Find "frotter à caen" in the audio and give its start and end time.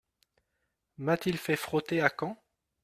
1.55-2.35